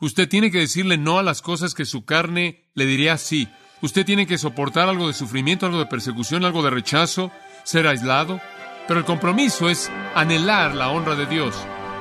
[0.00, 3.48] Usted tiene que decirle no a las cosas que su carne le diría sí.
[3.82, 7.30] Usted tiene que soportar algo de sufrimiento, algo de persecución, algo de rechazo,
[7.64, 8.40] ser aislado.
[8.88, 11.54] Pero el compromiso es anhelar la honra de Dios,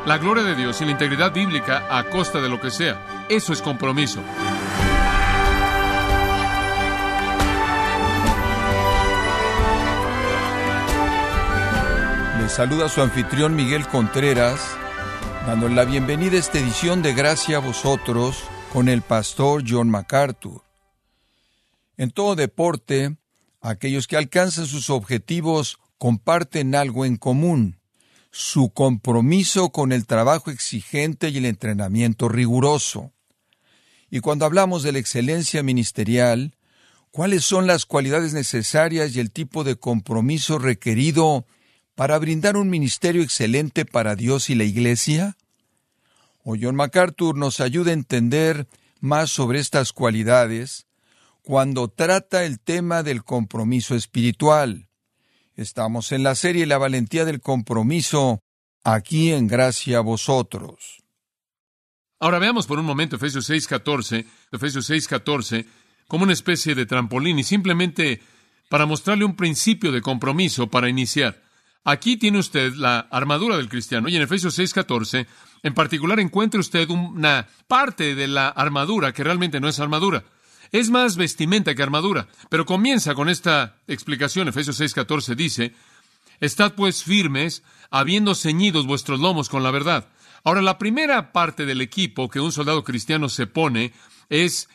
[0.06, 3.26] la gloria de Dios y la integridad bíblica a costa de lo que sea.
[3.28, 4.22] Eso es compromiso.
[12.40, 14.78] Le saluda su anfitrión Miguel Contreras,
[15.46, 18.44] dando la bienvenida a esta edición de Gracia a vosotros
[18.74, 20.64] con el pastor John MacArthur.
[21.98, 23.18] En todo deporte,
[23.62, 27.80] aquellos que alcanzan sus objetivos comparten algo en común,
[28.32, 33.12] su compromiso con el trabajo exigente y el entrenamiento riguroso.
[34.10, 36.56] Y cuando hablamos de la excelencia ministerial,
[37.12, 41.46] ¿cuáles son las cualidades necesarias y el tipo de compromiso requerido
[42.00, 45.36] para brindar un ministerio excelente para Dios y la Iglesia?
[46.46, 48.70] O John MacArthur nos ayuda a entender
[49.02, 50.88] más sobre estas cualidades
[51.42, 54.88] cuando trata el tema del compromiso espiritual.
[55.58, 58.40] Estamos en la serie La valentía del compromiso,
[58.86, 61.04] aquí en gracia a vosotros.
[62.18, 65.66] Ahora veamos por un momento Efesios 6:14, Efesios 6:14,
[66.08, 68.22] como una especie de trampolín y simplemente
[68.70, 71.49] para mostrarle un principio de compromiso para iniciar.
[71.90, 75.26] Aquí tiene usted la armadura del cristiano y en Efesios 6:14,
[75.64, 80.24] en particular encuentra usted una parte de la armadura que realmente no es armadura.
[80.72, 84.48] Es más vestimenta que armadura, pero comienza con esta explicación.
[84.48, 85.74] Efesios 6:14 dice,
[86.40, 90.10] Estad pues firmes, habiendo ceñidos vuestros lomos con la verdad.
[90.44, 93.94] Ahora, la primera parte del equipo que un soldado cristiano se pone
[94.30, 94.70] es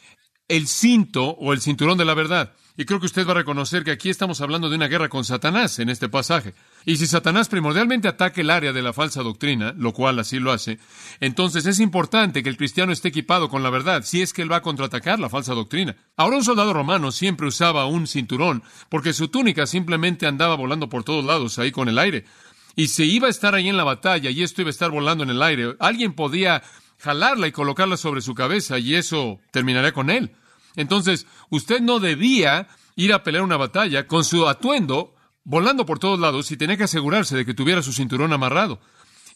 [0.48, 2.54] el cinto o el cinturón de la verdad.
[2.76, 5.24] Y creo que usted va a reconocer que aquí estamos hablando de una guerra con
[5.24, 6.54] Satanás en este pasaje.
[6.84, 10.50] Y si Satanás primordialmente ataca el área de la falsa doctrina, lo cual así lo
[10.50, 10.80] hace,
[11.20, 14.50] entonces es importante que el cristiano esté equipado con la verdad, si es que él
[14.50, 15.94] va a contraatacar la falsa doctrina.
[16.16, 21.04] Ahora un soldado romano siempre usaba un cinturón, porque su túnica simplemente andaba volando por
[21.04, 22.24] todos lados ahí con el aire.
[22.74, 25.22] Y si iba a estar ahí en la batalla y esto iba a estar volando
[25.22, 26.64] en el aire, alguien podía
[26.98, 30.34] jalarla y colocarla sobre su cabeza y eso terminaría con él.
[30.76, 35.14] Entonces, usted no debía ir a pelear una batalla con su atuendo
[35.44, 38.80] volando por todos lados y tenía que asegurarse de que tuviera su cinturón amarrado.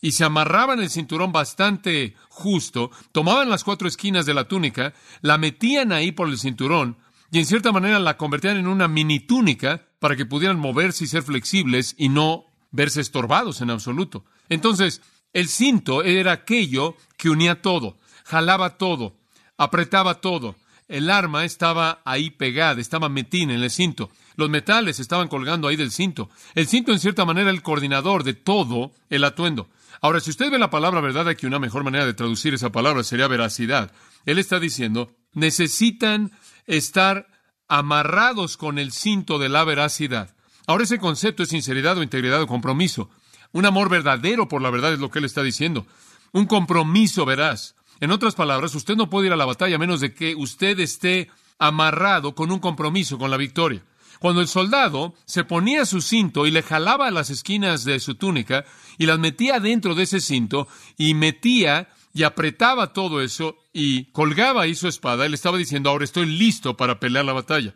[0.01, 5.39] Y se amarraban el cinturón bastante justo, tomaban las cuatro esquinas de la túnica, la
[5.39, 6.97] metían ahí por el cinturón
[7.31, 11.09] y en cierta manera la convertían en una mini túnica para que pudieran moverse y
[11.09, 14.25] ser flexibles y no verse estorbados en absoluto.
[14.49, 19.17] Entonces, el cinto era aquello que unía todo, jalaba todo,
[19.57, 20.57] apretaba todo,
[20.89, 24.11] el arma estaba ahí pegada, estaba metida en el cinto.
[24.37, 26.31] Los metales estaban colgando ahí del cinto.
[26.55, 29.69] El cinto, en cierta manera, el coordinador de todo el atuendo.
[30.01, 33.03] Ahora, si usted ve la palabra verdad, aquí una mejor manera de traducir esa palabra
[33.03, 33.93] sería veracidad.
[34.25, 36.33] Él está diciendo, necesitan
[36.67, 37.27] estar
[37.69, 40.35] amarrados con el cinto de la veracidad.
[40.67, 43.11] Ahora, ese concepto es sinceridad o integridad o compromiso.
[43.53, 45.87] Un amor verdadero por la verdad es lo que él está diciendo.
[46.33, 47.75] Un compromiso veraz.
[48.01, 50.79] En otras palabras, usted no puede ir a la batalla a menos de que usted
[50.81, 53.83] esté amarrado con un compromiso con la victoria.
[54.21, 58.65] Cuando el soldado se ponía su cinto y le jalaba las esquinas de su túnica
[58.99, 60.67] y las metía dentro de ese cinto
[60.97, 66.05] y metía y apretaba todo eso y colgaba ahí su espada, él estaba diciendo, ahora
[66.05, 67.75] estoy listo para pelear la batalla.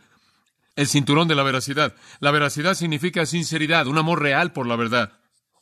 [0.75, 1.95] El cinturón de la veracidad.
[2.19, 5.13] La veracidad significa sinceridad, un amor real por la verdad,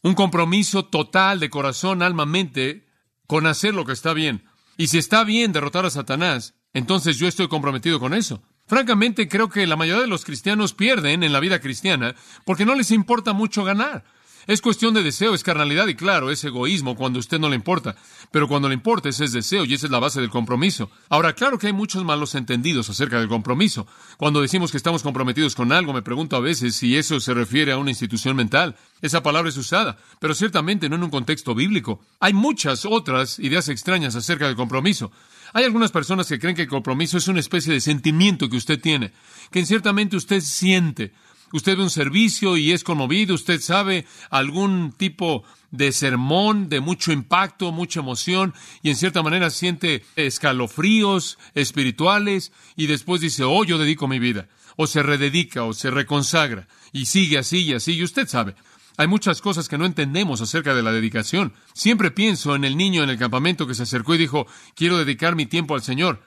[0.03, 2.87] un compromiso total de corazón, alma, mente
[3.27, 4.45] con hacer lo que está bien.
[4.81, 8.43] Y si está bien derrotar a Satanás, entonces yo estoy comprometido con eso.
[8.67, 12.15] Francamente, creo que la mayoría de los cristianos pierden en la vida cristiana
[12.47, 14.05] porque no les importa mucho ganar.
[14.47, 17.57] Es cuestión de deseo, es carnalidad y claro, es egoísmo cuando a usted no le
[17.57, 17.97] importa.
[18.31, 20.91] Pero cuando le importa, ese es deseo y esa es la base del compromiso.
[21.09, 23.87] Ahora, claro que hay muchos malos entendidos acerca del compromiso.
[24.17, 27.73] Cuando decimos que estamos comprometidos con algo, me pregunto a veces si eso se refiere
[27.73, 28.77] a una institución mental.
[29.03, 32.01] Esa palabra es usada, pero ciertamente no en un contexto bíblico.
[32.19, 35.11] Hay muchas otras ideas extrañas acerca del compromiso.
[35.53, 38.81] Hay algunas personas que creen que el compromiso es una especie de sentimiento que usted
[38.81, 39.13] tiene,
[39.51, 41.13] que ciertamente usted siente.
[41.53, 47.13] Usted ve un servicio y es conmovido, usted sabe algún tipo de sermón de mucho
[47.13, 53.79] impacto, mucha emoción, y en cierta manera siente escalofríos espirituales, y después dice, oh, yo
[53.79, 58.05] dedico mi vida, o se rededica, o se reconsagra, y sigue así y así, y
[58.05, 58.55] usted sabe.
[58.97, 61.55] Hay muchas cosas que no entendemos acerca de la dedicación.
[61.73, 65.37] Siempre pienso en el niño en el campamento que se acercó y dijo, quiero dedicar
[65.37, 66.23] mi tiempo al Señor,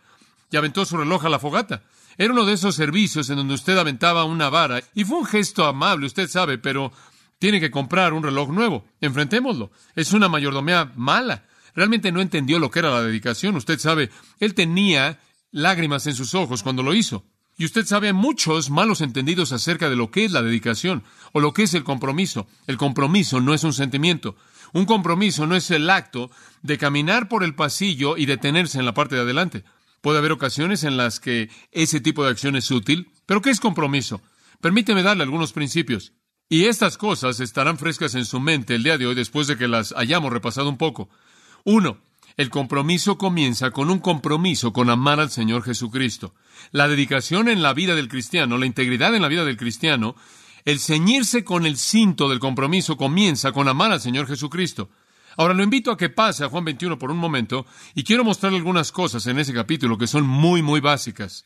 [0.52, 1.84] y aventó su reloj a la fogata.
[2.18, 5.66] Era uno de esos servicios en donde usted aventaba una vara y fue un gesto
[5.66, 6.92] amable, usted sabe, pero
[7.40, 8.86] tiene que comprar un reloj nuevo.
[9.02, 9.72] Enfrentémoslo.
[9.96, 11.44] Es una mayordomía mala.
[11.76, 13.56] realmente no entendió lo que era la dedicación.
[13.56, 15.20] Usted sabe, él tenía
[15.52, 17.26] lágrimas en sus ojos cuando lo hizo.
[17.58, 21.54] Y usted sabe muchos malos entendidos acerca de lo que es la dedicación o lo
[21.54, 22.48] que es el compromiso.
[22.66, 24.36] El compromiso no es un sentimiento.
[24.72, 26.32] Un compromiso no es el acto
[26.62, 29.64] de caminar por el pasillo y detenerse en la parte de adelante.
[30.04, 33.62] Puede haber ocasiones en las que ese tipo de acción es útil, pero ¿qué es
[33.62, 34.22] compromiso?
[34.60, 36.12] Permíteme darle algunos principios.
[36.50, 39.70] Y estas cosas estarán frescas en su mente el día de hoy después de que
[39.70, 41.08] las hayamos repasado un poco.
[41.64, 42.00] Uno,
[42.36, 46.36] el compromiso comienza con un compromiso con amar al Señor Jesucristo.
[46.72, 50.18] La dedicación en la vida del cristiano, la integridad en la vida del cristiano,
[50.66, 54.90] el ceñirse con el cinto del compromiso comienza con amar al Señor Jesucristo.
[55.38, 57.66] Ahora lo invito a que pase a Juan 21 por un momento
[57.96, 61.46] y quiero mostrarle algunas cosas en ese capítulo que son muy, muy básicas.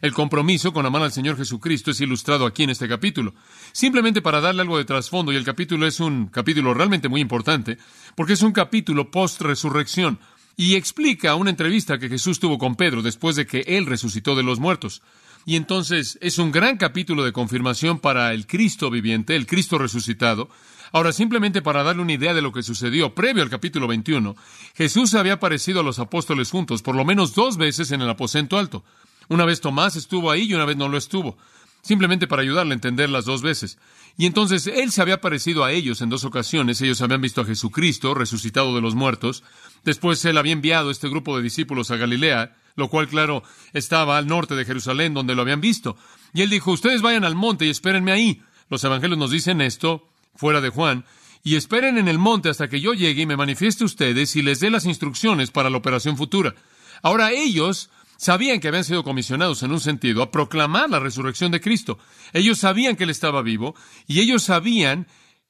[0.00, 3.34] El compromiso con amar al Señor Jesucristo es ilustrado aquí en este capítulo.
[3.72, 7.78] Simplemente para darle algo de trasfondo, y el capítulo es un capítulo realmente muy importante,
[8.14, 10.20] porque es un capítulo post-resurrección,
[10.56, 14.42] y explica una entrevista que Jesús tuvo con Pedro después de que él resucitó de
[14.42, 15.02] los muertos.
[15.46, 20.48] Y entonces es un gran capítulo de confirmación para el Cristo viviente, el Cristo resucitado.
[20.92, 24.36] Ahora, simplemente para darle una idea de lo que sucedió previo al capítulo 21,
[24.74, 28.58] Jesús había aparecido a los apóstoles juntos por lo menos dos veces en el aposento
[28.58, 28.84] alto.
[29.28, 31.36] Una vez Tomás estuvo ahí y una vez no lo estuvo,
[31.82, 33.78] simplemente para ayudarle a entender las dos veces.
[34.16, 36.80] Y entonces él se había parecido a ellos en dos ocasiones.
[36.80, 39.44] Ellos habían visto a Jesucristo resucitado de los muertos.
[39.84, 43.44] Después él había enviado este grupo de discípulos a Galilea, lo cual, claro,
[43.74, 45.96] estaba al norte de Jerusalén, donde lo habían visto.
[46.34, 48.42] Y él dijo, ustedes vayan al monte y espérenme ahí.
[48.70, 50.08] Los evangelios nos dicen esto,
[50.38, 51.04] fuera de Juan,
[51.44, 54.60] y esperen en el monte hasta que yo llegue y me manifieste ustedes y les
[54.60, 56.54] dé las instrucciones para la operación futura.
[57.02, 61.60] Ahora ellos Sabían que habían sido comisionados en un sentido a proclamar la resurrección de
[61.60, 62.00] Cristo.
[62.32, 63.76] Ellos sabían que Él estaba vivo
[64.08, 65.06] y ellos sabían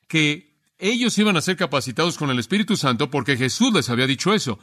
[0.07, 4.35] que ellos iban a ser capacitados con el Espíritu Santo porque Jesús les había dicho
[4.35, 4.59] eso.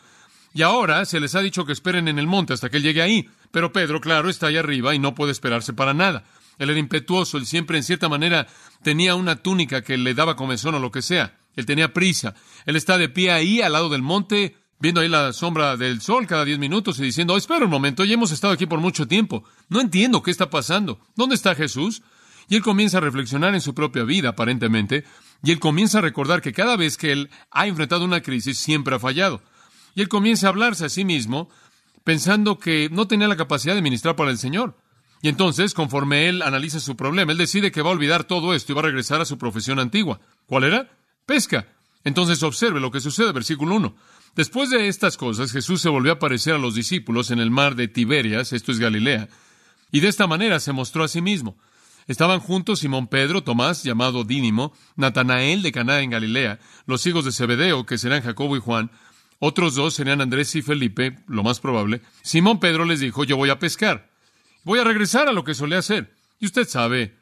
[0.54, 3.01] Y ahora se les ha dicho que esperen en el monte hasta que Él llegue
[3.01, 3.28] ahí.
[3.50, 6.25] Pero Pedro, claro, está ahí arriba y no puede esperarse para nada.
[6.57, 8.48] Él era impetuoso, él siempre en cierta manera
[8.81, 11.38] tenía una túnica que le daba comezón o lo que sea.
[11.56, 12.36] Él tenía prisa.
[12.66, 16.28] Él está de pie ahí al lado del monte viendo ahí la sombra del sol
[16.28, 19.44] cada diez minutos y diciendo, espera un momento, ya hemos estado aquí por mucho tiempo,
[19.69, 22.04] no entiendo qué está pasando, ¿dónde está Jesús?
[22.48, 25.04] Y él comienza a reflexionar en su propia vida, aparentemente,
[25.44, 28.96] y él comienza a recordar que cada vez que él ha enfrentado una crisis, siempre
[28.96, 29.42] ha fallado.
[29.96, 31.50] Y él comienza a hablarse a sí mismo,
[32.04, 34.78] pensando que no tenía la capacidad de ministrar para el Señor.
[35.25, 38.72] Y entonces, conforme él analiza su problema, él decide que va a olvidar todo esto
[38.72, 40.19] y va a regresar a su profesión antigua.
[40.45, 40.92] ¿Cuál era?
[41.25, 41.66] Pesca.
[42.04, 43.95] Entonces observe lo que sucede, versículo 1.
[44.36, 47.74] Después de estas cosas, Jesús se volvió a aparecer a los discípulos en el mar
[47.74, 49.27] de Tiberias, esto es Galilea,
[49.92, 51.57] y de esta manera se mostró a sí mismo.
[52.06, 57.31] Estaban juntos Simón Pedro, Tomás, llamado Dínimo, Natanael de Caná en Galilea, los hijos de
[57.31, 58.92] Zebedeo, que serán Jacobo y Juan,
[59.39, 62.01] otros dos serían Andrés y Felipe, lo más probable.
[62.21, 64.13] Simón Pedro les dijo, yo voy a pescar.
[64.66, 66.12] Voy a regresar a lo que solía hacer.
[66.40, 67.16] Y usted sabe,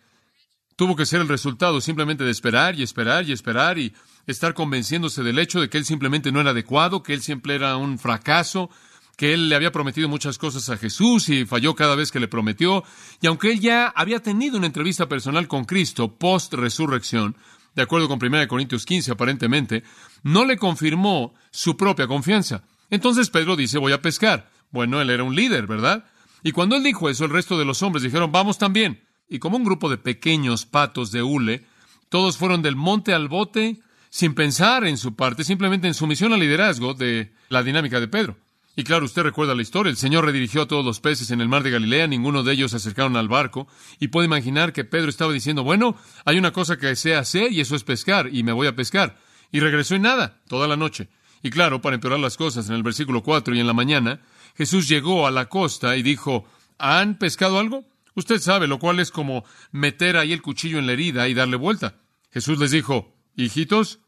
[0.77, 3.93] tuvo que ser el resultado simplemente de esperar y esperar y esperar y
[4.25, 7.75] estar convenciéndose del hecho de que él simplemente no era adecuado, que él siempre era
[7.75, 8.69] un fracaso,
[9.17, 12.29] que él le había prometido muchas cosas a Jesús y falló cada vez que le
[12.29, 12.85] prometió,
[13.21, 17.35] y aunque él ya había tenido una entrevista personal con Cristo post resurrección,
[17.75, 19.83] de acuerdo con 1 Corintios 15 aparentemente,
[20.23, 22.63] no le confirmó su propia confianza.
[22.89, 24.49] Entonces Pedro dice, voy a pescar.
[24.71, 26.05] Bueno, él era un líder, ¿verdad?
[26.43, 29.03] Y cuando él dijo eso, el resto de los hombres dijeron, vamos también.
[29.29, 31.65] Y como un grupo de pequeños patos de hule,
[32.09, 36.33] todos fueron del monte al bote sin pensar en su parte, simplemente en su misión
[36.33, 38.37] al liderazgo de la dinámica de Pedro.
[38.75, 39.89] Y claro, usted recuerda la historia.
[39.89, 42.71] El Señor redirigió a todos los peces en el mar de Galilea, ninguno de ellos
[42.71, 43.67] se acercaron al barco,
[43.99, 45.95] y puede imaginar que Pedro estaba diciendo, bueno,
[46.25, 49.17] hay una cosa que sé hacer y eso es pescar, y me voy a pescar.
[49.51, 51.09] Y regresó y nada, toda la noche.
[51.43, 54.21] Y claro, para empeorar las cosas, en el versículo 4 y en la mañana,
[54.57, 56.45] Jesús llegó a la costa y dijo,
[56.79, 57.85] ¿han pescado algo?
[58.15, 61.57] Usted sabe, lo cual es como meter ahí el cuchillo en la herida y darle
[61.57, 61.95] vuelta.
[62.31, 63.99] Jesús les dijo, hijitos,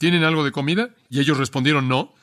[0.00, 0.94] ¿Tienen algo de comida?
[1.10, 2.14] Y ellos respondieron no.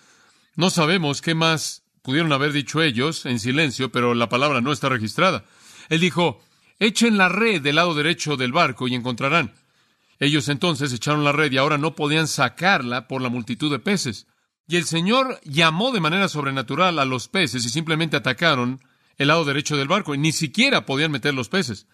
[0.56, 4.90] No sabemos qué más pudieron haber dicho ellos en silencio, pero la palabra no está
[4.90, 5.46] registrada.
[5.90, 6.42] Él dijo,
[6.80, 9.54] echen la red del lado derecho del barco y encontrarán.
[10.20, 14.28] Ellos entonces echaron la red y ahora no podían sacarla por la multitud de peces.
[14.68, 18.82] Y el Señor llamó de manera sobrenatural a los peces y simplemente atacaron
[19.18, 21.88] el lado derecho del barco y ni siquiera podían meter los peces.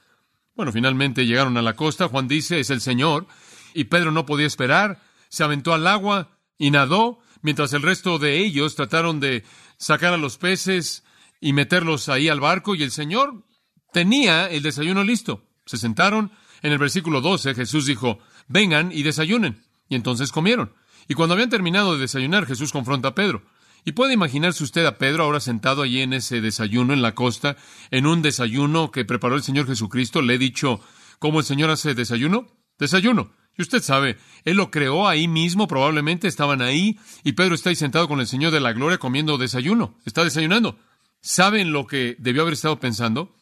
[0.56, 3.28] Bueno, finalmente llegaron a la costa, Juan dice, es el Señor,
[3.74, 8.38] y Pedro no podía esperar, se aventó al agua y nadó, mientras el resto de
[8.38, 9.44] ellos trataron de
[9.78, 11.04] sacar a los peces
[11.42, 13.44] y meterlos ahí al barco, y el Señor
[13.92, 15.44] tenía el desayuno listo.
[15.66, 16.32] Se sentaron.
[16.64, 18.18] En el versículo 12 Jesús dijo,
[18.48, 19.64] vengan y desayunen.
[19.90, 20.74] Y entonces comieron.
[21.08, 23.44] Y cuando habían terminado de desayunar, Jesús confronta a Pedro.
[23.86, 27.58] Y puede imaginarse usted a Pedro ahora sentado allí en ese desayuno en la costa,
[27.92, 30.22] en un desayuno que preparó el Señor Jesucristo.
[30.22, 30.80] Le he dicho
[31.20, 32.48] cómo el Señor hace desayuno.
[32.80, 33.32] Desayuno.
[33.58, 37.76] Y usted sabe, Él lo creó ahí mismo, probablemente estaban ahí, y Pedro está ahí
[37.76, 39.96] sentado con el Señor de la Gloria comiendo desayuno.
[40.06, 40.80] Está desayunando.
[41.22, 43.36] ¿Saben lo que debió haber estado pensando?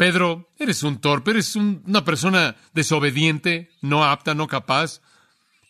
[0.00, 5.02] Pedro, eres un torpe, eres una persona desobediente, no apta, no capaz.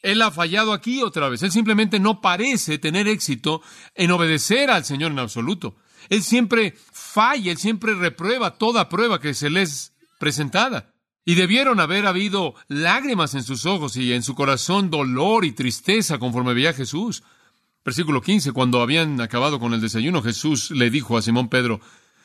[0.03, 1.43] Él ha fallado aquí otra vez.
[1.43, 3.61] Él simplemente no parece tener éxito
[3.97, 5.75] en obedecer al Señor en absoluto.
[6.11, 10.95] Él siempre falla, él siempre reprueba toda prueba que se le es presentada.
[11.25, 16.21] Y debieron haber habido lágrimas en sus ojos y en su corazón dolor y tristeza
[16.21, 17.25] conforme veía Jesús.
[17.85, 21.81] Versículo 15, cuando habían acabado con el desayuno, Jesús le dijo a Simón Pedro,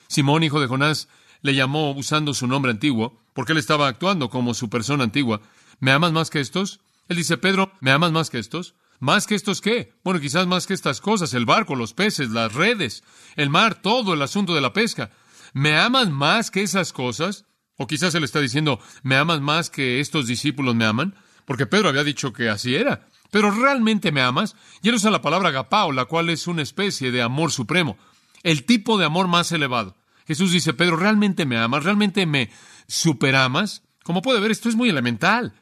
[0.08, 1.08] Simón, hijo de Jonás,
[1.46, 5.42] le llamó usando su nombre antiguo, porque él estaba actuando como su persona antigua.
[5.80, 6.80] ¿Me amas más que estos?
[7.08, 8.74] Él dice, Pedro, ¿me amas más que estos?
[9.00, 9.94] ¿Más que estos qué?
[10.04, 13.04] Bueno, quizás más que estas cosas, el barco, los peces, las redes,
[13.36, 15.12] el mar, todo el asunto de la pesca.
[15.54, 17.46] ¿Me amas más que esas cosas?
[17.78, 21.14] O quizás él está diciendo, ¿me amas más que estos discípulos me aman?
[21.46, 23.08] Porque Pedro había dicho que así era.
[23.30, 24.56] Pero ¿realmente me amas?
[24.82, 28.00] Y él usa la palabra agapao, la cual es una especie de amor supremo,
[28.42, 29.96] el tipo de amor más elevado.
[30.26, 31.84] Jesús dice, Pedro, ¿realmente me amas?
[31.84, 32.50] ¿Realmente me
[32.88, 33.84] superamas?
[34.04, 35.54] Como puede ver, esto es muy elemental.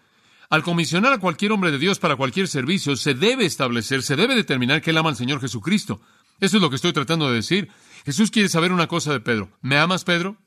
[0.49, 4.35] Al comisionar a cualquier hombre de Dios para cualquier servicio, se debe establecer, se debe
[4.35, 6.01] determinar que él ama al Señor Jesucristo.
[6.39, 7.69] Eso es lo que estoy tratando de decir.
[8.05, 9.49] Jesús quiere saber una cosa de Pedro.
[9.61, 10.37] ¿Me amas, Pedro?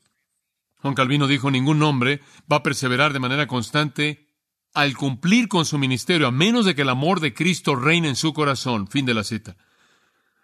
[0.81, 2.21] Juan Calvino dijo, ningún hombre
[2.51, 4.27] va a perseverar de manera constante
[4.73, 8.15] al cumplir con su ministerio, a menos de que el amor de Cristo reine en
[8.15, 8.87] su corazón.
[8.87, 9.57] Fin de la cita.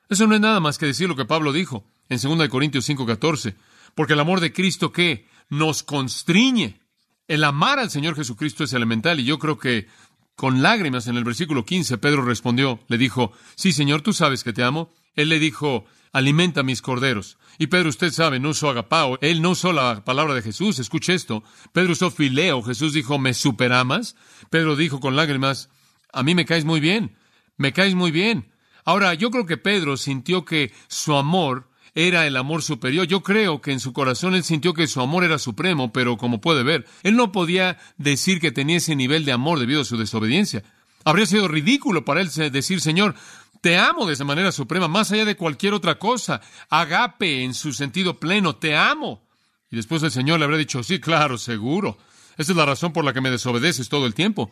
[0.10, 3.56] Eso no es nada más que decir lo que Pablo dijo en 2 Corintios 5:14,
[3.96, 6.80] porque el amor de Cristo que nos constriñe
[7.28, 9.88] el amar al Señor Jesucristo es elemental y yo creo que
[10.36, 14.54] con lágrimas en el versículo 15 Pedro respondió, le dijo, sí Señor, tú sabes que
[14.54, 14.92] te amo.
[15.16, 17.38] Él le dijo, alimenta mis corderos.
[17.58, 21.14] Y Pedro, usted sabe, no usó agapao, él no usó la palabra de Jesús, escuche
[21.14, 21.44] esto.
[21.72, 24.16] Pedro usó fileo, Jesús dijo, ¿me superamas?
[24.50, 25.70] Pedro dijo con lágrimas,
[26.12, 27.16] a mí me caes muy bien,
[27.58, 28.52] me caes muy bien.
[28.86, 33.06] Ahora, yo creo que Pedro sintió que su amor era el amor superior.
[33.06, 36.42] Yo creo que en su corazón él sintió que su amor era supremo, pero como
[36.42, 39.98] puede ver, él no podía decir que tenía ese nivel de amor debido a su
[39.98, 40.64] desobediencia.
[41.06, 43.16] Habría sido ridículo para él decir, Señor,
[43.62, 46.42] te amo de esa manera suprema, más allá de cualquier otra cosa.
[46.70, 49.28] Agape en su sentido pleno, te amo.
[49.70, 51.98] Y después el Señor le habría dicho, sí, claro, seguro.
[52.38, 54.52] Esa es la razón por la que me desobedeces todo el tiempo.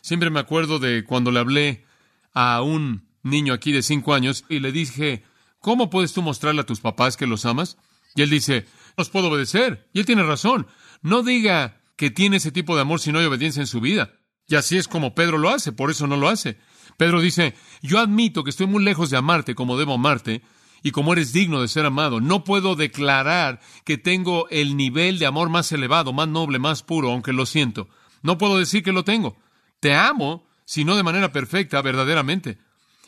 [0.00, 1.84] Siempre me acuerdo de cuando le hablé
[2.32, 5.24] a un niño aquí de cinco años y le dije,
[5.60, 7.78] ¿Cómo puedes tú mostrarle a tus papás que los amas?
[8.14, 9.88] Y él dice, los puedo obedecer.
[9.92, 10.66] Y él tiene razón.
[11.02, 14.12] No diga que tiene ese tipo de amor si no hay obediencia en su vida.
[14.46, 16.58] Y así es como Pedro lo hace, por eso no lo hace.
[16.96, 20.42] Pedro dice, yo admito que estoy muy lejos de amarte como debo amarte,
[20.82, 25.26] y como eres digno de ser amado, no puedo declarar que tengo el nivel de
[25.26, 27.88] amor más elevado, más noble, más puro, aunque lo siento.
[28.22, 29.36] No puedo decir que lo tengo.
[29.80, 32.58] Te amo, si no de manera perfecta, verdaderamente.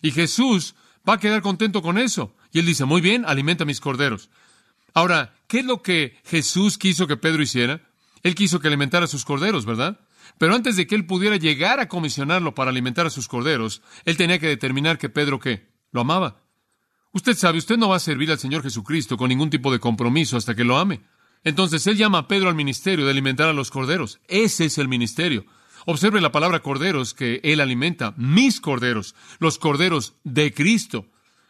[0.02, 0.74] Y Jesús
[1.08, 2.34] va a quedar contento con eso.
[2.52, 4.30] Y él dice, muy bien, alimenta mis corderos.
[4.94, 7.80] Ahora, ¿qué es lo que Jesús quiso que Pedro hiciera?
[8.22, 10.00] Él quiso que alimentara a sus corderos, ¿verdad?
[10.38, 14.16] Pero antes de que él pudiera llegar a comisionarlo para alimentar a sus corderos, él
[14.16, 15.68] tenía que determinar que Pedro qué?
[15.92, 16.42] Lo amaba.
[17.12, 20.36] Usted sabe, usted no va a servir al Señor Jesucristo con ningún tipo de compromiso
[20.36, 21.00] hasta que lo ame.
[21.42, 24.20] Entonces él llama a Pedro al ministerio de alimentar a los corderos.
[24.28, 25.44] Ese es el ministerio.
[25.86, 31.06] Observe la palabra corderos que él alimenta, mis corderos, los corderos de Cristo.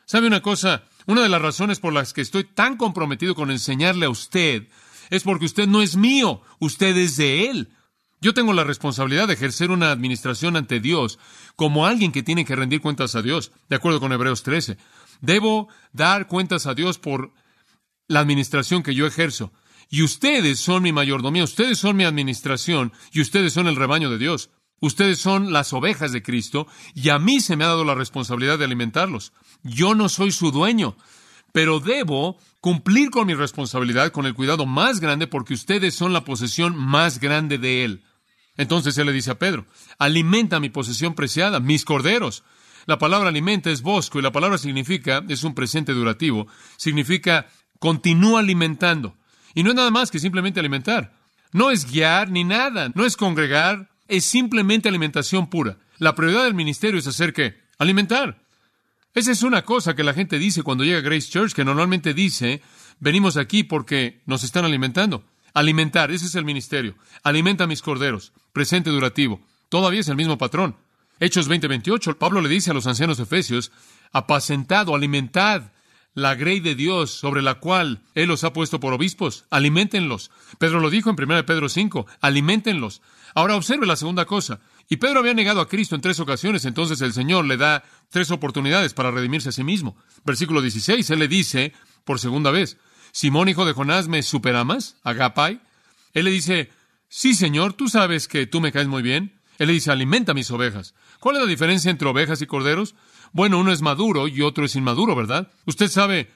[0.07, 0.85] ¿Sabe una cosa?
[1.07, 4.69] Una de las razones por las que estoy tan comprometido con enseñarle a usted
[5.11, 7.71] es porque usted no es mío, usted es de Él.
[8.21, 11.19] Yo tengo la responsabilidad de ejercer una administración ante Dios
[11.57, 14.77] como alguien que tiene que rendir cuentas a Dios, de acuerdo con Hebreos 13.
[15.23, 17.33] Debo dar cuentas a Dios por
[18.09, 19.53] la administración que yo ejerzo.
[19.89, 24.19] Y ustedes son mi mayordomía, ustedes son mi administración y ustedes son el rebaño de
[24.19, 24.51] Dios.
[24.81, 28.59] Ustedes son las ovejas de Cristo y a mí se me ha dado la responsabilidad
[28.59, 29.33] de alimentarlos.
[29.63, 30.97] Yo no soy su dueño,
[31.53, 36.25] pero debo cumplir con mi responsabilidad con el cuidado más grande porque ustedes son la
[36.25, 38.05] posesión más grande de Él.
[38.57, 39.67] Entonces Él le dice a Pedro,
[39.99, 42.43] alimenta mi posesión preciada, mis corderos.
[42.87, 46.47] La palabra alimenta es bosco y la palabra significa, es un presente durativo,
[46.79, 49.17] significa continúa alimentando.
[49.55, 51.13] Y no es nada más que simplemente alimentar.
[51.53, 55.79] No es guiar ni nada, no es congregar, es simplemente alimentación pura.
[55.99, 57.61] La prioridad del ministerio es hacer qué?
[57.79, 58.43] Alimentar.
[59.15, 62.13] Esa es una cosa que la gente dice cuando llega a Grace Church, que normalmente
[62.13, 62.61] dice,
[62.99, 65.25] venimos aquí porque nos están alimentando.
[65.55, 66.95] Alimentar, ese es el ministerio.
[67.23, 68.33] Alimenta a mis corderos.
[68.53, 69.41] Presente durativo.
[69.69, 70.77] Todavía es el mismo patrón.
[71.19, 73.73] Hechos 20:28, Pablo le dice a los ancianos efesios,
[74.13, 75.73] apacentado, alimentad
[76.15, 80.31] la grey de Dios sobre la cual Él los ha puesto por obispos, aliméntenlos.
[80.59, 83.03] Pedro lo dijo en 1 Pedro 5, aliméntenlos.
[83.35, 84.61] Ahora observe la segunda cosa.
[84.89, 88.31] Y Pedro había negado a Cristo en tres ocasiones, entonces el Señor le da tres
[88.33, 89.97] oportunidades para redimirse a sí mismo.
[90.25, 91.73] Versículo 16, Él le dice
[92.05, 92.77] por segunda vez,
[93.13, 94.97] Simón, hijo de Jonás, ¿me superamas?
[95.05, 95.61] Agapai.
[96.13, 96.71] Él le dice,
[97.09, 99.41] sí, Señor, tú sabes que tú me caes muy bien.
[99.59, 100.95] Él le dice, alimenta mis ovejas.
[101.19, 102.95] ¿Cuál es la diferencia entre ovejas y corderos?
[103.33, 105.53] Bueno, uno es maduro y otro es inmaduro, ¿verdad?
[105.67, 106.31] Usted sabe,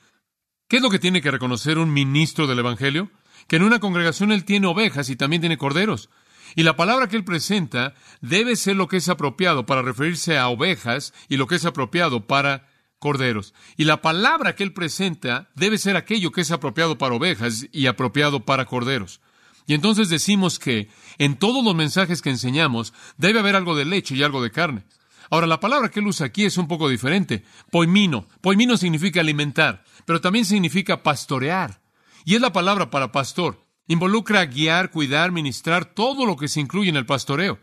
[0.69, 3.11] ¿qué es lo que tiene que reconocer un ministro del Evangelio?
[3.49, 6.09] Que en una congregación él tiene ovejas y también tiene corderos.
[6.55, 10.49] Y la palabra que él presenta debe ser lo que es apropiado para referirse a
[10.49, 13.55] ovejas y lo que es apropiado para corderos.
[13.77, 17.87] Y la palabra que él presenta debe ser aquello que es apropiado para ovejas y
[17.87, 19.21] apropiado para corderos.
[19.67, 24.15] Y entonces decimos que en todos los mensajes que enseñamos debe haber algo de leche
[24.15, 24.85] y algo de carne.
[25.31, 27.45] Ahora, la palabra que él usa aquí es un poco diferente.
[27.71, 28.28] Poimino.
[28.40, 31.81] Poimino significa alimentar, pero también significa pastorear.
[32.25, 33.61] Y es la palabra para pastor.
[33.87, 37.59] Involucra guiar, cuidar, ministrar, todo lo que se incluye en el pastoreo.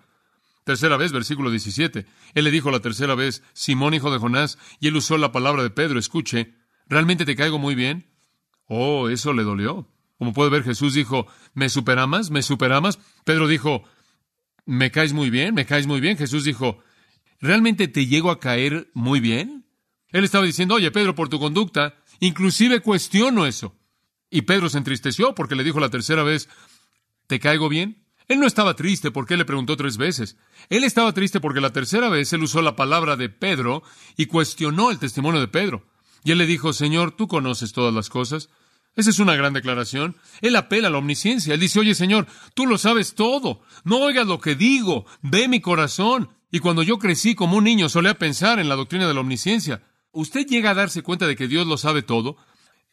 [0.63, 2.05] Tercera vez, versículo 17.
[2.35, 5.63] Él le dijo la tercera vez, Simón, hijo de Jonás, y él usó la palabra
[5.63, 5.97] de Pedro.
[5.97, 6.53] Escuche,
[6.87, 8.11] ¿realmente te caigo muy bien?
[8.67, 9.87] Oh, eso le dolió.
[10.19, 11.25] Como puede ver, Jesús dijo,
[11.55, 12.29] ¿me superamas?
[12.29, 12.99] ¿Me superamas?
[13.25, 13.83] Pedro dijo,
[14.67, 15.55] ¿me caes muy bien?
[15.55, 16.15] ¿Me caes muy bien?
[16.15, 16.79] Jesús dijo,
[17.41, 19.65] ¿realmente te llego a caer muy bien?
[20.09, 23.75] Él estaba diciendo, oye, Pedro, por tu conducta, inclusive cuestiono eso.
[24.29, 26.47] Y Pedro se entristeció porque le dijo la tercera vez,
[27.27, 28.05] ¿te caigo bien?
[28.27, 30.37] Él no estaba triste porque él le preguntó tres veces.
[30.69, 33.83] Él estaba triste porque la tercera vez él usó la palabra de Pedro
[34.15, 35.85] y cuestionó el testimonio de Pedro.
[36.23, 38.49] Y él le dijo, Señor, tú conoces todas las cosas.
[38.95, 40.15] Esa es una gran declaración.
[40.41, 41.53] Él apela a la omnisciencia.
[41.53, 43.63] Él dice, oye Señor, tú lo sabes todo.
[43.83, 45.05] No oigas lo que digo.
[45.21, 46.29] Ve mi corazón.
[46.51, 49.81] Y cuando yo crecí como un niño solía pensar en la doctrina de la omnisciencia.
[50.11, 52.35] ¿Usted llega a darse cuenta de que Dios lo sabe todo?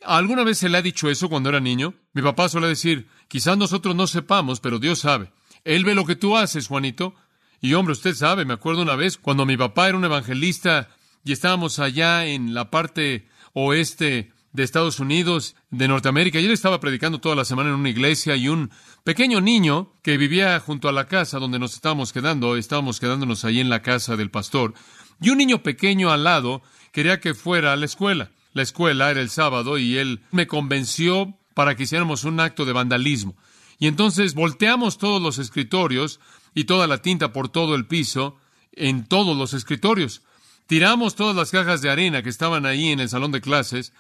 [0.05, 1.95] ¿Alguna vez se le ha dicho eso cuando era niño?
[2.13, 5.33] Mi papá suele decir, quizás nosotros no sepamos, pero Dios sabe.
[5.65, 7.15] Él ve lo que tú haces, Juanito.
[7.61, 10.89] Y hombre, usted sabe, me acuerdo una vez cuando mi papá era un evangelista
[11.25, 17.21] y estábamos allá en la parte oeste de Estados Unidos, de Norteamérica, él estaba predicando
[17.21, 18.71] toda la semana en una iglesia y un
[19.05, 23.61] pequeño niño que vivía junto a la casa donde nos estábamos quedando, estábamos quedándonos ahí
[23.61, 24.75] en la casa del pastor,
[25.21, 29.21] y un niño pequeño al lado quería que fuera a la escuela la escuela, era
[29.21, 33.37] el sábado, y él me convenció para que hiciéramos un acto de vandalismo.
[33.79, 36.21] Y entonces volteamos todos los escritorios
[36.55, 38.37] y toda la tinta por todo el piso
[38.73, 40.23] en todos los escritorios.
[40.67, 43.93] Tiramos todas las cajas de arena que estaban ahí en el salón de clases.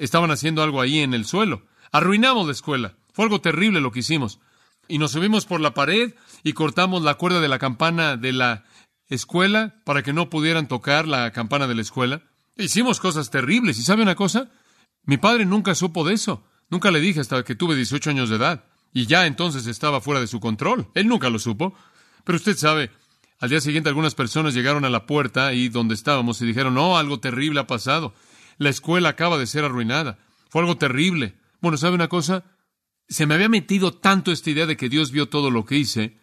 [0.00, 1.62] Estaban haciendo algo ahí en el suelo.
[1.92, 2.94] Arruinamos la escuela.
[3.12, 4.40] Fue algo terrible lo que hicimos.
[4.88, 8.64] Y nos subimos por la pared y cortamos la cuerda de la campana de la
[9.08, 12.22] escuela para que no pudieran tocar la campana de la escuela.
[12.56, 13.78] Hicimos cosas terribles.
[13.78, 14.48] ¿Y sabe una cosa?
[15.04, 16.42] Mi padre nunca supo de eso.
[16.70, 18.64] Nunca le dije hasta que tuve 18 años de edad.
[18.94, 20.88] Y ya entonces estaba fuera de su control.
[20.94, 21.74] Él nunca lo supo.
[22.24, 22.90] Pero usted sabe,
[23.38, 26.96] al día siguiente algunas personas llegaron a la puerta ahí donde estábamos y dijeron, no,
[26.96, 28.14] algo terrible ha pasado.
[28.60, 30.18] La escuela acaba de ser arruinada.
[30.50, 31.34] Fue algo terrible.
[31.62, 32.44] Bueno, ¿sabe una cosa?
[33.08, 36.18] Se me había metido tanto esta idea de que Dios vio todo lo que hice,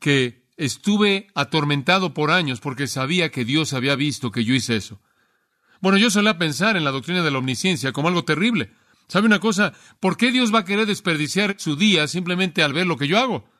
[0.00, 5.00] que estuve atormentado por años porque sabía que Dios había visto que yo hice eso.
[5.80, 8.70] Bueno, yo solía pensar en la doctrina de la omnisciencia como algo terrible.
[9.08, 9.72] ¿Sabe una cosa?
[9.98, 13.18] ¿Por qué Dios va a querer desperdiciar su día simplemente al ver lo que yo
[13.18, 13.50] hago?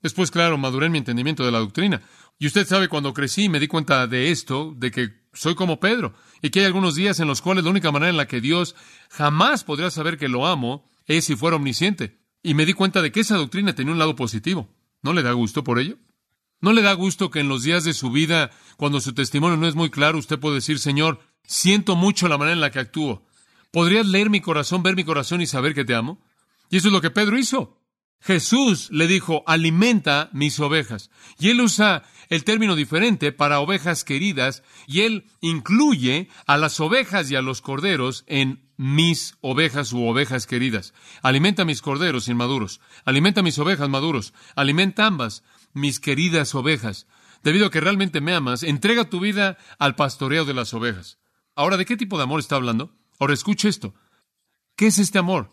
[0.00, 2.02] Después, claro, maduré en mi entendimiento de la doctrina.
[2.38, 6.14] Y usted sabe, cuando crecí me di cuenta de esto, de que soy como Pedro,
[6.42, 8.74] y que hay algunos días en los cuales la única manera en la que Dios
[9.10, 12.18] jamás podría saber que lo amo es si fuera omnisciente.
[12.42, 14.68] Y me di cuenta de que esa doctrina tenía un lado positivo.
[15.02, 15.98] ¿No le da gusto por ello?
[16.60, 19.66] ¿No le da gusto que en los días de su vida, cuando su testimonio no
[19.66, 23.26] es muy claro, usted puede decir, Señor, Siento mucho la manera en la que actúo.
[23.70, 26.20] ¿Podrías leer mi corazón, ver mi corazón y saber que te amo?
[26.70, 27.80] Y eso es lo que Pedro hizo.
[28.24, 31.10] Jesús le dijo, alimenta mis ovejas.
[31.38, 37.30] Y él usa el término diferente para ovejas queridas y él incluye a las ovejas
[37.30, 40.94] y a los corderos en mis ovejas u ovejas queridas.
[41.20, 42.80] Alimenta mis corderos inmaduros.
[43.04, 44.32] Alimenta mis ovejas maduros.
[44.56, 47.06] Alimenta ambas, mis queridas ovejas.
[47.42, 51.18] Debido a que realmente me amas, entrega tu vida al pastoreo de las ovejas.
[51.54, 52.96] Ahora, ¿de qué tipo de amor está hablando?
[53.18, 53.94] Ahora, escuche esto.
[54.76, 55.50] ¿Qué es este amor?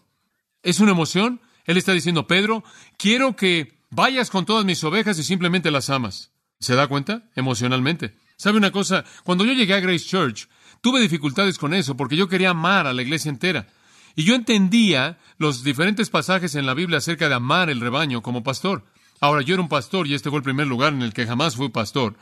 [0.64, 1.42] ¿Es una emoción?
[1.72, 2.64] Él está diciendo, Pedro,
[2.98, 6.32] quiero que vayas con todas mis ovejas y simplemente las amas.
[6.60, 7.24] ¿Se da cuenta?
[7.36, 8.16] Emocionalmente.
[8.38, 9.04] ¿Sabe una cosa?
[9.24, 10.48] Cuando yo llegué a Grace Church,
[10.82, 13.68] tuve dificultades con eso porque yo quería amar a la iglesia entera.
[14.16, 18.44] Y yo entendía los diferentes pasajes en la Biblia acerca de amar el rebaño como
[18.44, 18.84] pastor.
[19.20, 21.56] Ahora, yo era un pastor y este fue el primer lugar en el que jamás
[21.56, 22.16] fui pastor.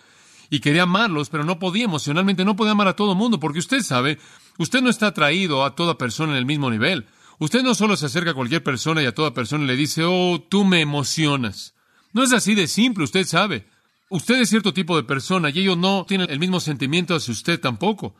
[0.51, 3.81] y quería amarlos, pero no podía emocionalmente, no podía amar a todo mundo, porque usted
[3.81, 4.17] sabe,
[4.57, 7.05] usted no está atraído a toda persona en el mismo nivel.
[7.39, 10.45] Usted no solo se acerca a cualquier persona y a toda persona le dice, oh,
[10.49, 11.73] tú me emocionas.
[12.11, 13.65] No es así de simple, usted sabe.
[14.09, 17.59] Usted es cierto tipo de persona y ellos no tienen el mismo sentimiento hacia usted
[17.59, 18.15] tampoco.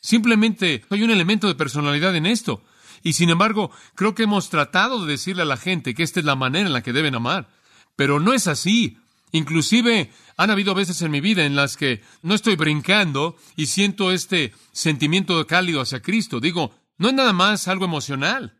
[0.00, 2.62] Simplemente hay un elemento de personalidad en esto.
[3.02, 6.26] Y sin embargo, creo que hemos tratado de decirle a la gente que esta es
[6.26, 7.48] la manera en la que deben amar.
[7.96, 8.98] Pero no es así.
[9.32, 14.12] Inclusive han habido veces en mi vida en las que no estoy brincando y siento
[14.12, 16.38] este sentimiento cálido hacia Cristo.
[16.38, 18.59] Digo, no es nada más algo emocional.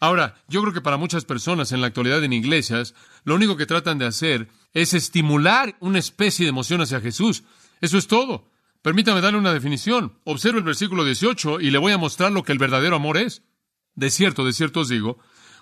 [0.00, 3.66] Ahora, yo creo que para muchas personas en la actualidad en iglesias, lo único que
[3.66, 7.42] tratan de hacer es estimular una especie de emoción hacia Jesús.
[7.80, 8.48] Eso es todo.
[8.82, 10.18] Permítame darle una definición.
[10.24, 13.42] Observe el versículo 18 y le voy a mostrar lo que el verdadero amor es.
[13.96, 15.18] De cierto, de cierto os digo,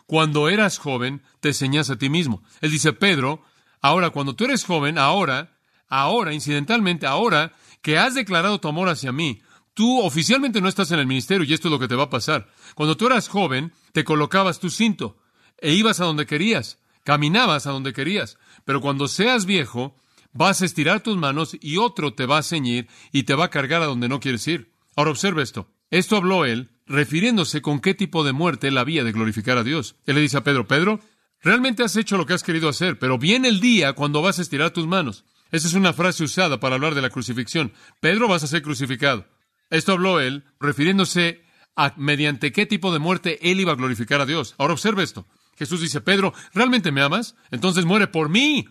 [0.07, 2.43] cuando eras joven, te enseñas a ti mismo.
[2.61, 3.43] Él dice, Pedro,
[3.81, 5.57] ahora cuando tú eres joven, ahora,
[5.89, 9.41] ahora, incidentalmente, ahora que has declarado tu amor hacia mí,
[9.77, 12.11] tú oficialmente no estás en el ministerio y esto es lo que te va a
[12.11, 12.49] pasar.
[12.75, 15.19] Cuando tú eras joven, te colocabas tu cinto
[15.59, 19.95] e ibas a donde querías, caminabas a donde querías, pero cuando seas viejo,
[20.33, 23.51] vas a estirar tus manos y otro te va a ceñir y te va a
[23.51, 24.73] cargar a donde no quieres ir.
[24.97, 25.71] Ahora observa esto.
[25.91, 29.97] Esto habló él refiriéndose con qué tipo de muerte él había de glorificar a Dios.
[30.07, 31.01] Él le dice a Pedro, Pedro,
[31.43, 34.43] realmente has hecho lo que has querido hacer, pero viene el día cuando vas a
[34.43, 35.27] estirar tus manos.
[35.51, 37.75] Esa es una frase usada para hablar de la crucifixión.
[38.01, 39.27] Pedro, vas a ser crucificado.
[39.71, 41.43] Esto habló él refiriéndose
[41.77, 44.55] a mediante qué tipo de muerte él iba a glorificar a Dios.
[44.59, 45.27] Ahora observe esto.
[45.59, 47.35] Jesús dice, Pedro, ¿realmente me amas?
[47.51, 48.69] Entonces muere por mí.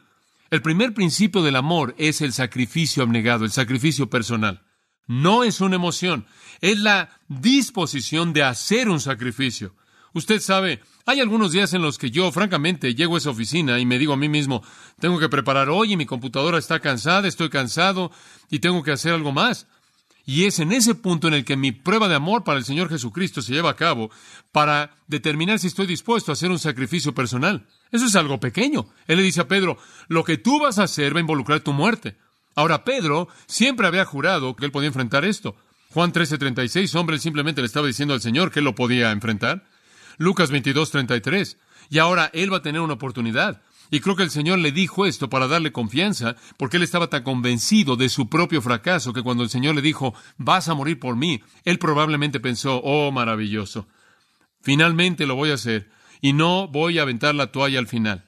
[0.52, 4.62] El primer principio del amor es el sacrificio abnegado, el sacrificio personal.
[5.08, 6.26] No es una emoción,
[6.62, 9.76] es la disposición de hacer un sacrificio.
[10.14, 13.86] Usted sabe, hay algunos días en los que yo, francamente, llego a esa oficina y
[13.86, 14.64] me digo a mí mismo,
[15.00, 18.12] tengo que preparar hoy y mi computadora está cansada, estoy cansado
[18.50, 19.68] y tengo que hacer algo más.
[20.26, 22.90] Y es en ese punto en el que mi prueba de amor para el Señor
[22.90, 24.10] Jesucristo se lleva a cabo
[24.52, 27.68] para determinar si estoy dispuesto a hacer un sacrificio personal.
[27.92, 28.88] Eso es algo pequeño.
[29.08, 31.74] Él le dice a Pedro, lo que tú vas a hacer va a involucrar tu
[31.74, 32.18] muerte.
[32.56, 35.56] Ahora, Pedro siempre había jurado que él podía enfrentar esto.
[35.92, 39.64] Juan 13:36, hombre, simplemente le estaba diciendo al Señor que él lo podía enfrentar.
[40.18, 41.58] Lucas 22:33,
[41.90, 43.62] y ahora él va a tener una oportunidad.
[43.92, 47.24] Y creo que el Señor le dijo esto para darle confianza, porque él estaba tan
[47.24, 51.16] convencido de su propio fracaso que cuando el Señor le dijo, vas a morir por
[51.16, 53.88] mí, él probablemente pensó, oh, maravilloso.
[54.62, 55.90] Finalmente lo voy a hacer,
[56.22, 58.26] y no voy a aventar la toalla al final.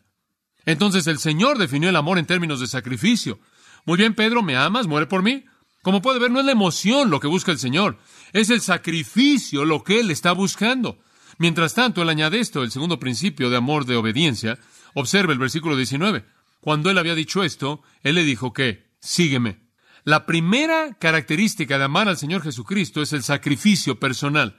[0.66, 3.40] Entonces el Señor definió el amor en términos de sacrificio.
[3.86, 4.86] Muy bien, Pedro, ¿me amas?
[4.86, 5.46] ¿Muere por mí?
[5.82, 7.98] Como puede ver, no es la emoción lo que busca el Señor,
[8.34, 11.00] es el sacrificio lo que Él está buscando.
[11.38, 14.60] Mientras tanto, Él añade esto, el segundo principio de amor de obediencia.
[15.00, 16.26] Observe el versículo 19.
[16.60, 19.60] Cuando Él había dicho esto, Él le dijo que, sígueme.
[20.04, 24.58] La primera característica de amar al Señor Jesucristo es el sacrificio personal.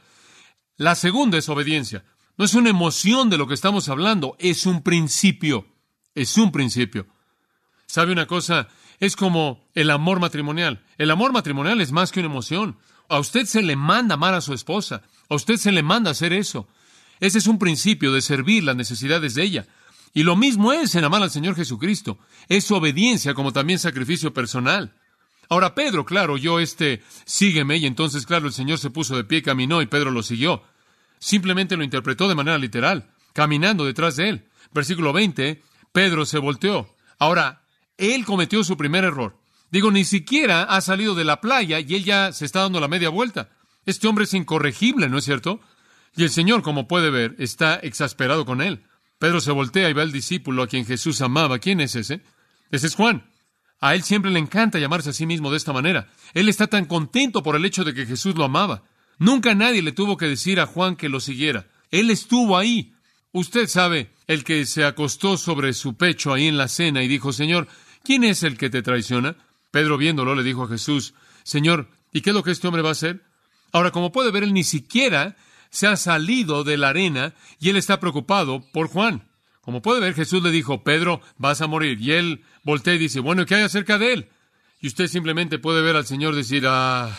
[0.77, 2.05] La segunda es obediencia.
[2.37, 5.67] No es una emoción de lo que estamos hablando, es un principio.
[6.15, 7.09] Es un principio.
[7.89, 8.69] ¿Sabe una cosa?
[9.01, 10.85] Es como el amor matrimonial.
[10.99, 12.79] El amor matrimonial es más que una emoción.
[13.09, 15.03] A usted se le manda amar a su esposa.
[15.29, 16.69] A usted se le manda hacer eso.
[17.19, 19.67] Ese es un principio de servir las necesidades de ella.
[20.15, 22.19] Y lo mismo es en amar al Señor Jesucristo.
[22.49, 24.95] Es obediencia como también sacrificio personal.
[25.49, 29.43] Ahora Pedro, claro, yo este, sígueme, y entonces, claro, el Señor se puso de pie,
[29.43, 30.63] caminó y Pedro lo siguió.
[31.19, 34.49] Simplemente lo interpretó de manera literal, caminando detrás de él.
[34.73, 36.95] Versículo 20, Pedro se volteó.
[37.19, 37.63] Ahora,
[37.97, 39.39] él cometió su primer error.
[39.71, 42.89] Digo, ni siquiera ha salido de la playa y él ya se está dando la
[42.89, 43.51] media vuelta.
[43.87, 45.61] Este hombre es incorregible, ¿no es cierto?
[46.17, 48.85] Y el Señor, como puede ver, está exasperado con él.
[49.19, 51.59] Pedro se voltea y ve al discípulo a quien Jesús amaba.
[51.59, 52.23] ¿Quién es ese?
[52.71, 53.25] Ese es Juan.
[53.81, 56.09] A él siempre le encanta llamarse a sí mismo de esta manera.
[56.35, 58.83] Él está tan contento por el hecho de que Jesús lo amaba.
[59.19, 61.67] Nunca nadie le tuvo que decir a Juan que lo siguiera.
[61.91, 62.95] Él estuvo ahí.
[63.33, 67.33] Usted sabe, el que se acostó sobre su pecho ahí en la cena y dijo,
[67.33, 67.69] Señor,
[68.05, 69.37] ¿quién es el que te traiciona?
[69.71, 72.91] Pedro viéndolo le dijo a Jesús, Señor, ¿y qué es lo que este hombre va
[72.91, 73.23] a hacer?
[73.73, 75.37] Ahora, como puede ver, él ni siquiera
[75.71, 79.29] se ha salido de la arena y él está preocupado por Juan.
[79.61, 82.01] Como puede ver, Jesús le dijo, Pedro, vas a morir.
[82.01, 84.29] Y él voltea y dice, bueno, ¿qué hay acerca de él?
[84.81, 87.15] Y usted simplemente puede ver al Señor decir, ah.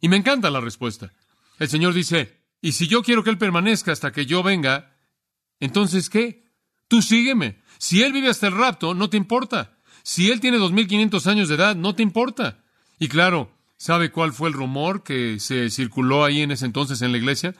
[0.00, 1.12] Y me encanta la respuesta.
[1.58, 4.96] El Señor dice, y si yo quiero que él permanezca hasta que yo venga,
[5.58, 6.44] entonces ¿qué?
[6.88, 7.60] Tú sígueme.
[7.78, 9.76] Si él vive hasta el rapto, no te importa.
[10.02, 12.64] Si él tiene 2500 años de edad, no te importa.
[12.98, 17.12] Y claro, ¿sabe cuál fue el rumor que se circuló ahí en ese entonces en
[17.12, 17.54] la iglesia?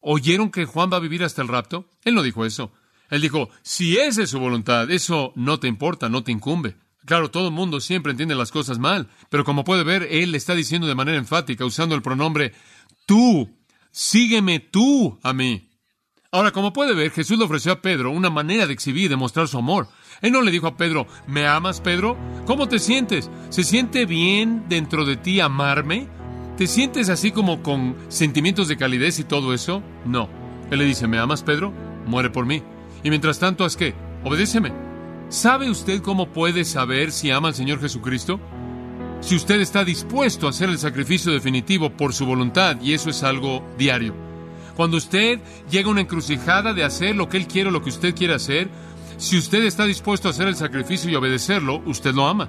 [0.00, 1.86] ¿Oyeron que Juan va a vivir hasta el rapto?
[2.02, 2.72] Él no dijo eso.
[3.10, 6.76] Él dijo, si esa es su voluntad, eso no te importa, no te incumbe.
[7.04, 10.54] Claro, todo el mundo siempre entiende las cosas mal, pero como puede ver, él está
[10.54, 12.54] diciendo de manera enfática, usando el pronombre
[13.04, 13.54] tú,
[13.90, 15.68] sígueme tú a mí.
[16.34, 19.46] Ahora, como puede ver, Jesús le ofreció a Pedro una manera de exhibir, de mostrar
[19.46, 19.86] su amor.
[20.20, 22.18] Él no le dijo a Pedro, ¿me amas, Pedro?
[22.44, 23.30] ¿Cómo te sientes?
[23.50, 26.08] ¿Se siente bien dentro de ti amarme?
[26.56, 29.80] ¿Te sientes así como con sentimientos de calidez y todo eso?
[30.06, 30.28] No.
[30.72, 31.72] Él le dice, ¿me amas, Pedro?
[32.04, 32.64] Muere por mí.
[33.04, 33.94] Y mientras tanto, ¿haz qué?
[34.24, 34.72] Obedéceme.
[35.28, 38.40] ¿Sabe usted cómo puede saber si ama al Señor Jesucristo?
[39.20, 43.22] Si usted está dispuesto a hacer el sacrificio definitivo por su voluntad, y eso es
[43.22, 44.23] algo diario.
[44.76, 47.90] Cuando usted llega a una encrucijada de hacer lo que Él quiere o lo que
[47.90, 48.68] usted quiere hacer,
[49.16, 52.48] si usted está dispuesto a hacer el sacrificio y obedecerlo, usted lo ama.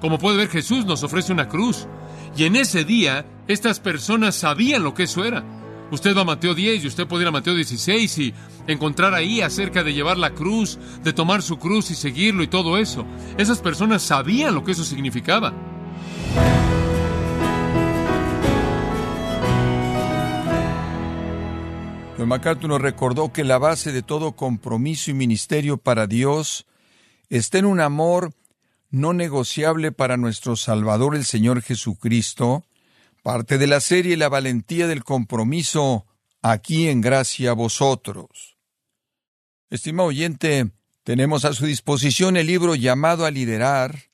[0.00, 1.86] Como puede ver, Jesús nos ofrece una cruz.
[2.36, 5.42] Y en ese día, estas personas sabían lo que eso era.
[5.90, 8.34] Usted va a Mateo 10 y usted puede ir a Mateo 16 y
[8.66, 12.78] encontrar ahí acerca de llevar la cruz, de tomar su cruz y seguirlo y todo
[12.78, 13.06] eso.
[13.38, 15.52] Esas personas sabían lo que eso significaba.
[22.16, 26.64] John MacArthur nos recordó que la base de todo compromiso y ministerio para Dios
[27.28, 28.32] está en un amor
[28.90, 32.64] no negociable para nuestro Salvador el Señor Jesucristo,
[33.24, 36.06] parte de la serie La valentía del compromiso,
[36.40, 38.56] aquí en gracia a vosotros.
[39.68, 40.70] Estimado oyente,
[41.02, 44.04] tenemos a su disposición el libro llamado a liderar,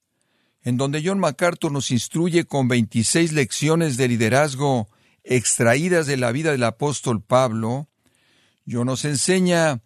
[0.63, 4.89] en donde John MacArthur nos instruye con 26 lecciones de liderazgo
[5.23, 7.89] extraídas de la vida del apóstol Pablo,
[8.71, 9.81] John nos enseña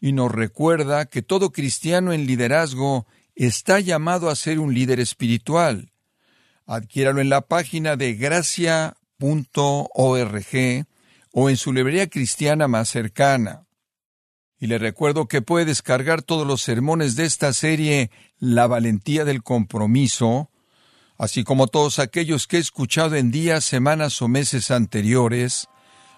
[0.00, 5.92] y nos recuerda que todo cristiano en liderazgo está llamado a ser un líder espiritual.
[6.66, 8.96] Adquiéralo en la página de gracia.org
[11.32, 13.66] o en su librería cristiana más cercana.
[14.58, 19.42] Y le recuerdo que puede descargar todos los sermones de esta serie La valentía del
[19.42, 20.50] compromiso,
[21.18, 25.68] así como todos aquellos que he escuchado en días, semanas o meses anteriores,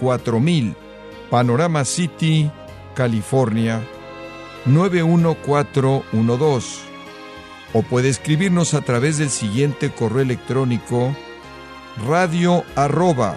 [0.00, 0.74] 4000,
[1.30, 2.50] Panorama City,
[2.94, 3.82] California
[4.66, 6.88] 91412
[7.74, 11.14] o puede escribirnos a través del siguiente correo electrónico
[12.06, 13.36] radio arroba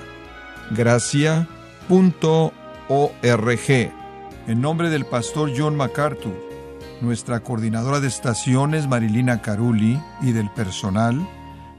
[0.72, 1.48] gracia
[1.88, 2.54] punto
[2.88, 3.92] org.
[4.48, 6.34] En nombre del pastor John MacArthur,
[7.02, 11.28] nuestra coordinadora de estaciones Marilina Caruli y del personal,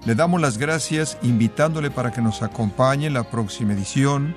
[0.04, 4.36] le damos las gracias invitándole para que nos acompañe en la próxima edición